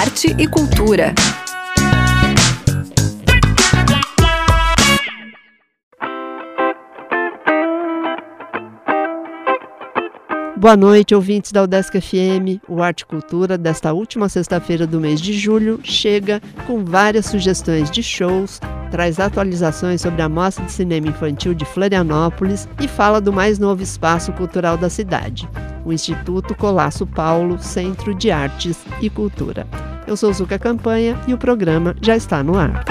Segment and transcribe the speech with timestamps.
[0.00, 1.12] arte e cultura.
[10.56, 12.64] Boa noite, ouvintes da Udesc FM.
[12.66, 18.02] O Arte Cultura desta última sexta-feira do mês de julho chega com várias sugestões de
[18.02, 18.58] shows,
[18.90, 23.82] traz atualizações sobre a Mostra de Cinema Infantil de Florianópolis e fala do mais novo
[23.82, 25.46] espaço cultural da cidade,
[25.84, 29.66] o Instituto Colasso Paulo, Centro de Artes e Cultura.
[30.10, 32.84] Eu sou Zuka Campanha e o programa já está no ar.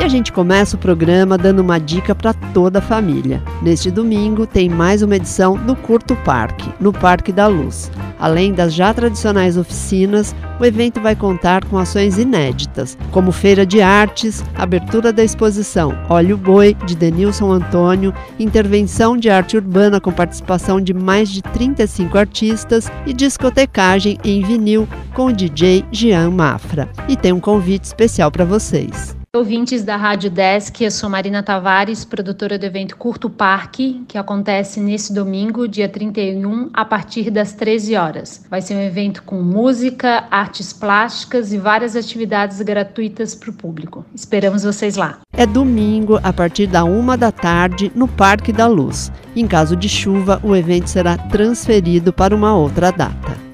[0.00, 3.42] a gente começa o programa dando uma dica para toda a família.
[3.60, 7.90] Neste domingo tem mais uma edição do Curto Parque, no Parque da Luz.
[8.18, 13.80] Além das já tradicionais oficinas, o evento vai contar com ações inéditas, como feira de
[13.80, 20.80] artes, abertura da exposição Óleo Boi, de Denilson Antônio, intervenção de arte urbana com participação
[20.80, 26.88] de mais de 35 artistas e discotecagem em vinil com o DJ Jean Mafra.
[27.08, 29.17] E tem um convite especial para vocês.
[29.36, 34.80] Ouvintes da Rádio Desk, eu sou Marina Tavares, produtora do evento Curto Parque, que acontece
[34.80, 38.46] nesse domingo, dia 31, a partir das 13 horas.
[38.48, 44.02] Vai ser um evento com música, artes plásticas e várias atividades gratuitas para o público.
[44.14, 45.18] Esperamos vocês lá.
[45.30, 49.12] É domingo, a partir da uma da tarde, no Parque da Luz.
[49.36, 53.47] Em caso de chuva, o evento será transferido para uma outra data.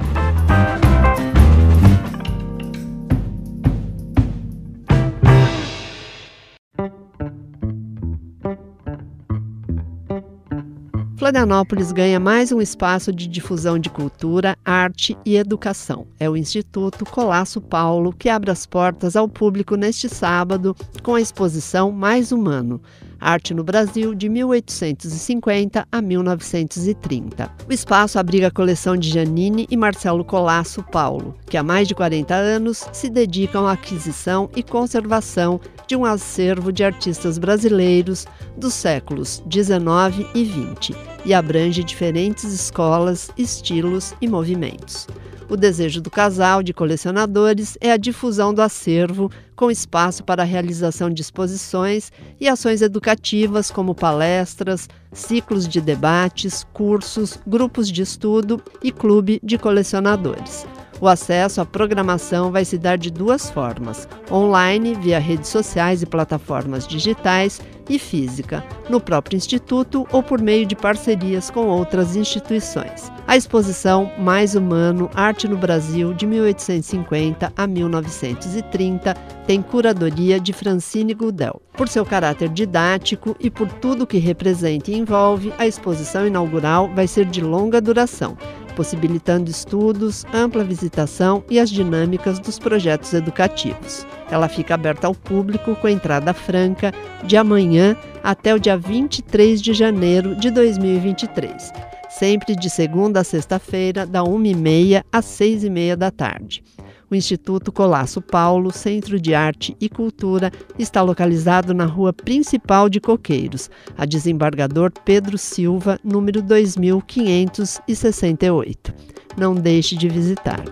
[11.25, 16.07] Florianópolis ganha mais um espaço de difusão de cultura, arte e educação.
[16.21, 21.21] É o Instituto Colasso Paulo que abre as portas ao público neste sábado com a
[21.23, 22.79] exposição Mais Humano.
[23.25, 27.51] Arte no Brasil de 1850 a 1930.
[27.67, 31.95] O espaço abriga a coleção de Janine e Marcelo Colasso Paulo, que há mais de
[31.95, 38.27] 40 anos se dedicam à aquisição e conservação de um acervo de artistas brasileiros
[38.59, 40.95] dos séculos 19 e 20
[41.25, 45.07] e abrange diferentes escolas, estilos e movimentos.
[45.49, 50.47] O desejo do casal de colecionadores é a difusão do acervo, com espaço para a
[50.47, 52.11] realização de exposições
[52.41, 59.57] e ações educativas como palestras, ciclos de debates, cursos, grupos de estudo e clube de
[59.57, 60.67] colecionadores.
[61.05, 66.07] O acesso à programação vai se dar de duas formas: online, via redes sociais e
[66.07, 67.61] plataformas digitais,
[67.91, 73.13] e física, no próprio Instituto ou por meio de parcerias com outras instituições.
[73.27, 79.13] A exposição Mais Humano, Arte no Brasil, de 1850 a 1930,
[79.47, 81.61] tem curadoria de Francine Gudel.
[81.75, 87.07] Por seu caráter didático e por tudo que representa e envolve, a exposição inaugural vai
[87.07, 88.39] ser de longa duração
[88.75, 94.07] possibilitando estudos, ampla visitação e as dinâmicas dos projetos educativos.
[94.31, 96.93] Ela fica aberta ao público com entrada franca
[97.25, 101.73] de amanhã até o dia 23 de janeiro de 2023,
[102.11, 106.63] sempre de segunda a sexta-feira, da 1h30 às 6h30 da tarde.
[107.11, 113.01] O Instituto Colasso Paulo, Centro de Arte e Cultura, está localizado na rua principal de
[113.01, 118.93] Coqueiros, a desembargador Pedro Silva, número 2568.
[119.37, 120.65] Não deixe de visitar.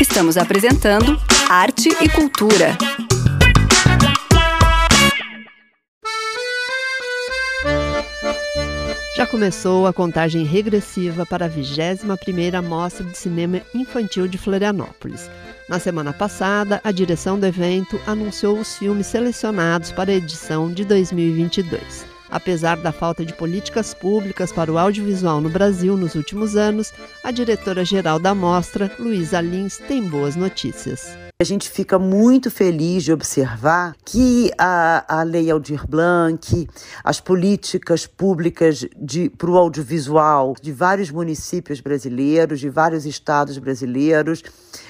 [0.00, 1.16] Estamos apresentando
[1.48, 2.76] Arte e Cultura.
[9.16, 15.30] Já começou a contagem regressiva para a 21ª Mostra de Cinema Infantil de Florianópolis.
[15.68, 20.84] Na semana passada, a direção do evento anunciou os filmes selecionados para a edição de
[20.84, 22.04] 2022.
[22.28, 26.92] Apesar da falta de políticas públicas para o audiovisual no Brasil nos últimos anos,
[27.22, 31.23] a diretora-geral da mostra, Luísa Lins, tem boas notícias.
[31.40, 36.68] A gente fica muito feliz de observar que a, a Lei Aldir Blanc,
[37.02, 38.86] as políticas públicas
[39.36, 44.44] para o audiovisual de vários municípios brasileiros, de vários estados brasileiros,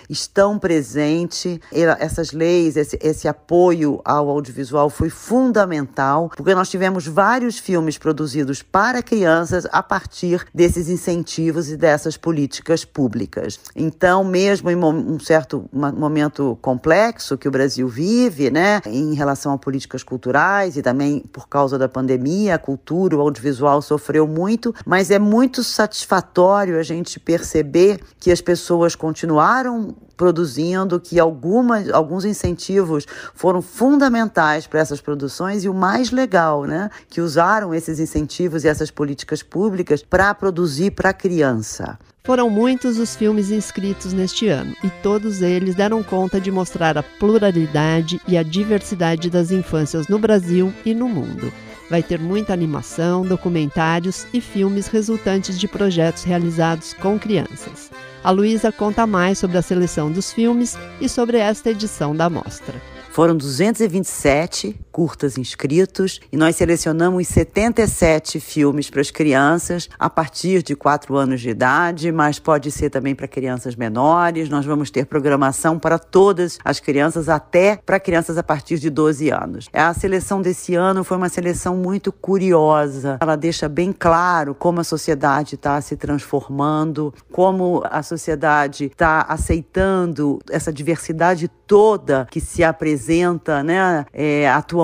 [0.09, 1.59] estão presentes.
[1.99, 8.62] Essas leis, esse, esse apoio ao audiovisual foi fundamental, porque nós tivemos vários filmes produzidos
[8.62, 13.59] para crianças a partir desses incentivos e dessas políticas públicas.
[13.75, 19.59] Então, mesmo em um certo momento complexo que o Brasil vive, né, em relação a
[19.59, 25.11] políticas culturais e também por causa da pandemia, a cultura, o audiovisual sofreu muito, mas
[25.11, 33.06] é muito satisfatório a gente perceber que as pessoas continuaram produzindo, que algumas, alguns incentivos
[33.35, 38.69] foram fundamentais para essas produções e o mais legal, né, que usaram esses incentivos e
[38.69, 41.99] essas políticas públicas para produzir para a criança.
[42.26, 47.02] Foram muitos os filmes inscritos neste ano e todos eles deram conta de mostrar a
[47.02, 51.52] pluralidade e a diversidade das infâncias no Brasil e no mundo.
[51.91, 57.91] Vai ter muita animação, documentários e filmes resultantes de projetos realizados com crianças.
[58.25, 62.81] A Luísa conta mais sobre a seleção dos filmes e sobre esta edição da mostra.
[63.11, 70.76] Foram 227 curtas inscritos e nós selecionamos 77 filmes para as crianças a partir de
[70.76, 74.49] 4 anos de idade, mas pode ser também para crianças menores.
[74.49, 79.31] Nós vamos ter programação para todas as crianças, até para crianças a partir de 12
[79.31, 79.69] anos.
[79.73, 83.19] A seleção desse ano foi uma seleção muito curiosa.
[83.20, 90.38] Ela deixa bem claro como a sociedade está se transformando, como a sociedade está aceitando
[90.49, 94.84] essa diversidade toda que se apresenta né, é, atualmente,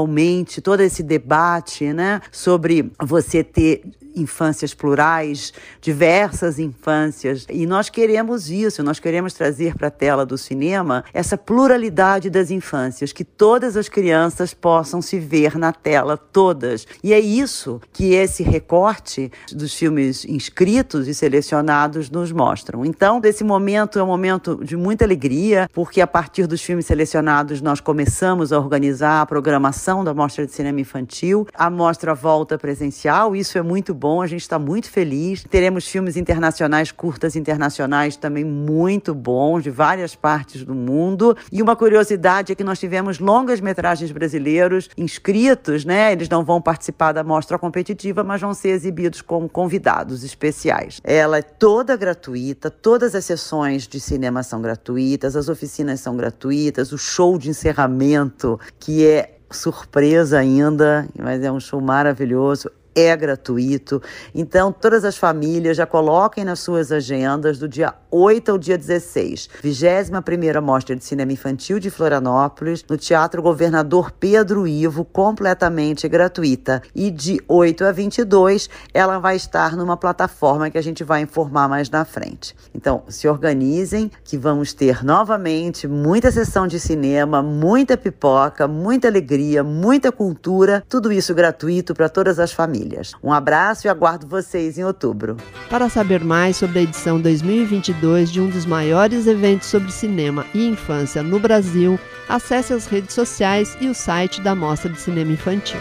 [0.60, 3.82] todo esse debate, né, sobre você ter
[4.14, 7.46] infâncias plurais, diversas infâncias.
[7.48, 12.50] E nós queremos isso, nós queremos trazer para a tela do cinema essa pluralidade das
[12.50, 16.86] infâncias, que todas as crianças possam se ver na tela, todas.
[17.02, 22.84] E é isso que esse recorte dos filmes inscritos e selecionados nos mostram.
[22.84, 27.60] Então, esse momento é um momento de muita alegria, porque a partir dos filmes selecionados
[27.60, 31.46] nós começamos a organizar a programação da Mostra de Cinema Infantil.
[31.54, 35.44] A mostra volta presencial, isso é muito bom, a gente está muito feliz.
[35.44, 41.36] Teremos filmes internacionais, curtas internacionais também muito bons, de várias partes do mundo.
[41.52, 46.12] E uma curiosidade é que nós tivemos longas metragens brasileiros inscritos, né?
[46.12, 50.98] Eles não vão participar da mostra competitiva, mas vão ser exibidos como convidados especiais.
[51.04, 56.90] Ela é toda gratuita, todas as sessões de cinema são gratuitas, as oficinas são gratuitas,
[56.90, 64.02] o show de encerramento, que é surpresa ainda, mas é um show maravilhoso é gratuito.
[64.34, 69.48] Então, todas as famílias já coloquem nas suas agendas do dia 8 ao dia 16.
[69.62, 76.82] 21ª Mostra de Cinema Infantil de Florianópolis, no Teatro Governador Pedro Ivo, completamente gratuita.
[76.94, 81.68] E de 8 a 22, ela vai estar numa plataforma que a gente vai informar
[81.68, 82.54] mais na frente.
[82.74, 89.62] Então, se organizem, que vamos ter novamente muita sessão de cinema, muita pipoca, muita alegria,
[89.62, 93.12] muita cultura, tudo isso gratuito para todas as famílias famílias.
[93.22, 95.36] Um abraço e aguardo vocês em outubro.
[95.68, 100.66] Para saber mais sobre a edição 2022 de um dos maiores eventos sobre cinema e
[100.66, 101.98] infância no Brasil,
[102.28, 105.80] acesse as redes sociais e o site da Mostra de Cinema Infantil.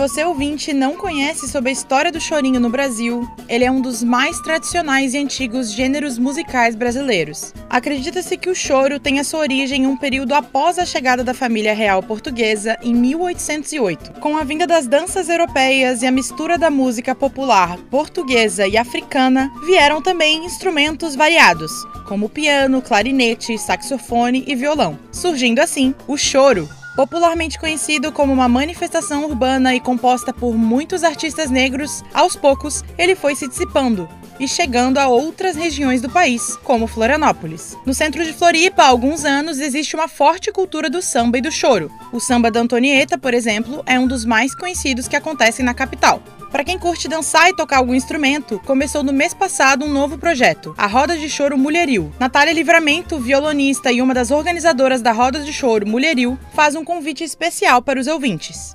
[0.00, 4.02] Você ouvinte não conhece sobre a história do chorinho no Brasil, ele é um dos
[4.02, 7.52] mais tradicionais e antigos gêneros musicais brasileiros.
[7.68, 11.74] Acredita-se que o choro tenha sua origem em um período após a chegada da família
[11.74, 14.20] real portuguesa em 1808.
[14.20, 19.52] Com a vinda das danças europeias e a mistura da música popular portuguesa e africana,
[19.66, 21.70] vieram também instrumentos variados,
[22.08, 29.24] como piano, clarinete, saxofone e violão, surgindo assim o choro, Popularmente conhecido como uma manifestação
[29.24, 34.08] urbana e composta por muitos artistas negros, aos poucos ele foi se dissipando
[34.40, 37.76] e chegando a outras regiões do país, como Florianópolis.
[37.86, 41.52] No centro de Floripa, há alguns anos, existe uma forte cultura do samba e do
[41.52, 41.92] choro.
[42.10, 46.22] O samba da Antonieta, por exemplo, é um dos mais conhecidos que acontecem na capital.
[46.50, 50.74] Para quem curte dançar e tocar algum instrumento, começou no mês passado um novo projeto,
[50.76, 52.12] a Roda de Choro Mulheril.
[52.18, 57.22] Natália Livramento, violonista e uma das organizadoras da Roda de Choro Mulheril, faz um convite
[57.22, 58.74] especial para os ouvintes.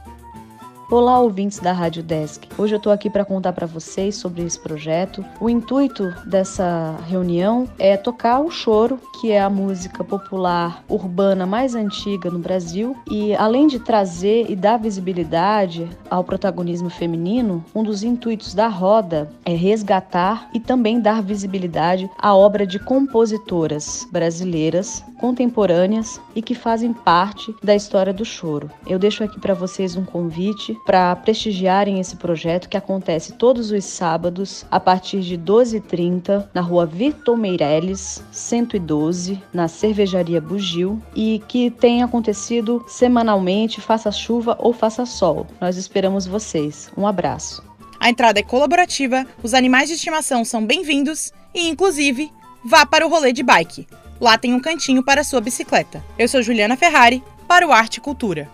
[0.96, 2.48] Olá, ouvintes da Rádio Desk.
[2.58, 5.26] Hoje eu estou aqui para contar para vocês sobre esse projeto.
[5.42, 11.76] O intuito dessa reunião é tocar o choro, que é a música popular urbana mais
[11.76, 18.02] antiga no Brasil, e além de trazer e dar visibilidade ao protagonismo feminino, um dos
[18.02, 26.22] intuitos da roda é resgatar e também dar visibilidade à obra de compositoras brasileiras contemporâneas
[26.36, 28.70] e que fazem parte da história do choro.
[28.86, 33.84] Eu deixo aqui para vocês um convite para prestigiarem esse projeto que acontece todos os
[33.84, 41.72] sábados a partir de 12h30 na rua Vitor Meireles, 112, na Cervejaria Bugil e que
[41.72, 45.48] tem acontecido semanalmente, faça chuva ou faça sol.
[45.60, 46.92] Nós esperamos vocês.
[46.96, 47.64] Um abraço.
[48.00, 52.32] A entrada é colaborativa, os animais de estimação são bem-vindos e, inclusive,
[52.64, 53.88] vá para o rolê de bike.
[54.22, 56.04] Lá tem um cantinho para sua bicicleta.
[56.18, 58.50] Eu sou Juliana Ferrari, para o Arte e Cultura.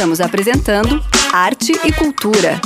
[0.00, 0.98] Estamos apresentando
[1.30, 2.58] Arte e Cultura.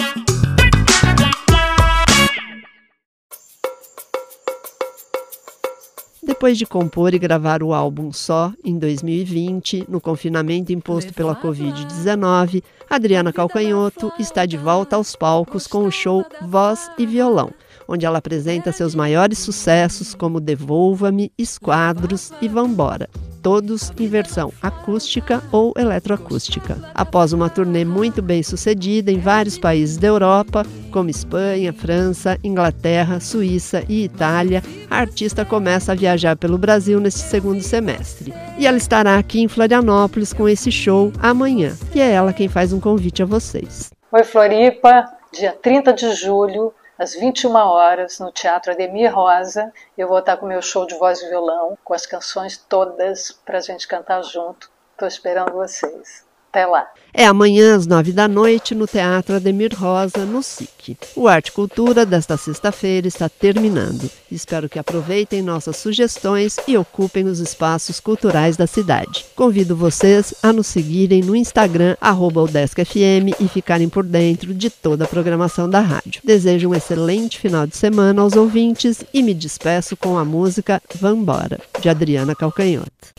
[6.45, 12.63] Depois de compor e gravar o álbum só em 2020, no confinamento imposto pela Covid-19,
[12.91, 17.51] Adriana Calcanhoto está de volta aos palcos com o show Voz e Violão,
[17.89, 23.09] onde ela apresenta seus maiores sucessos como Devolva-me, Esquadros e Vambora
[23.45, 26.79] todos em versão acústica ou eletroacústica.
[26.95, 33.21] Após uma turnê muito bem sucedida em vários países da Europa, como Espanha, França, Inglaterra,
[33.21, 38.33] Suíça e Itália, a artista começa a viajar pelo Brasil neste segundo semestre.
[38.57, 42.73] E ela estará aqui em Florianópolis com esse show amanhã, e é ela quem faz
[42.73, 43.91] um convite a vocês.
[44.11, 49.73] Oi, Floripa, dia 30 de julho, às 21 horas, no Teatro Ademir Rosa.
[49.97, 53.59] Eu vou estar com meu show de voz e violão, com as canções todas para
[53.59, 54.71] a gente cantar junto.
[54.93, 56.25] Estou esperando vocês.
[56.55, 56.87] Até lá.
[57.13, 60.97] É amanhã às nove da noite no Teatro Ademir Rosa, no SIC.
[61.17, 64.09] O Arte Cultura desta sexta-feira está terminando.
[64.31, 69.25] Espero que aproveitem nossas sugestões e ocupem os espaços culturais da cidade.
[69.35, 75.09] Convido vocês a nos seguirem no Instagram, UDescFM e ficarem por dentro de toda a
[75.09, 76.21] programação da rádio.
[76.23, 81.59] Desejo um excelente final de semana aos ouvintes e me despeço com a música Vambora,
[81.81, 83.13] de Adriana Calcanhoto.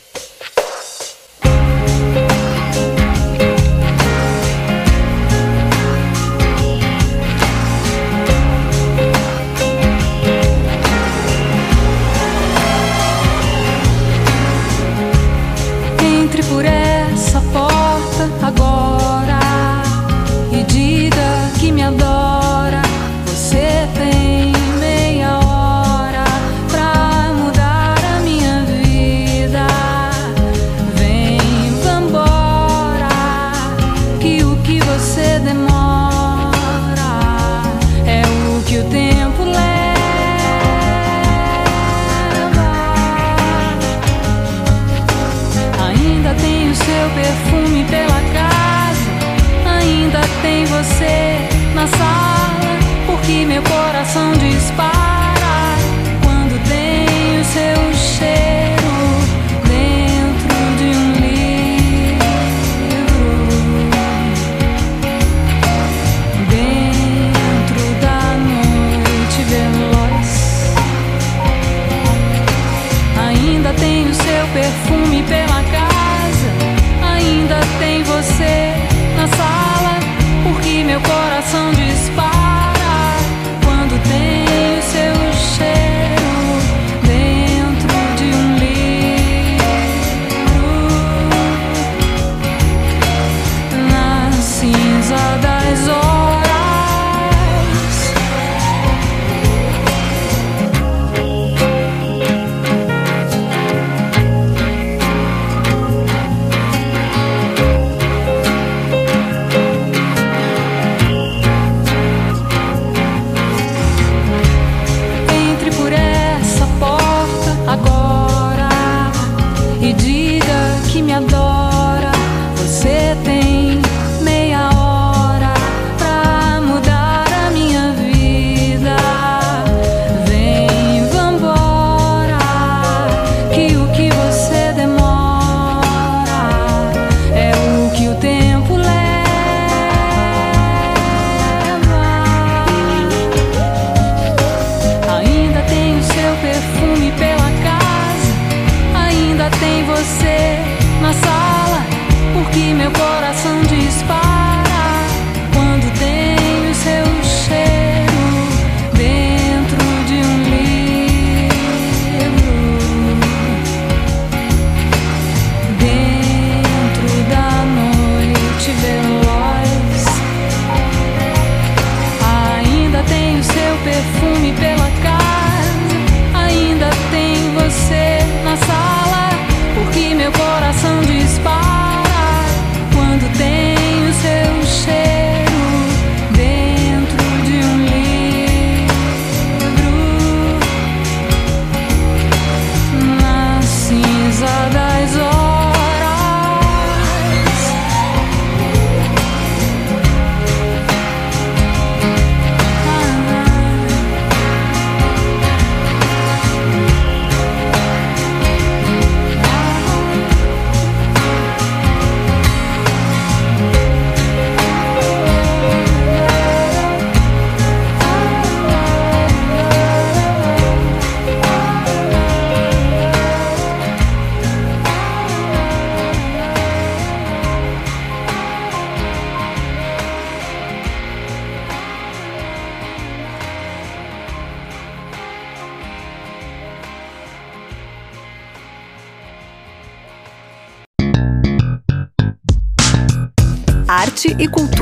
[53.46, 55.05] Meu coração dispara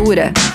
[0.05, 0.54] cultura.